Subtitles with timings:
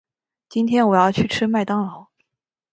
[0.49, 2.07] 今天我要去吃麦当劳。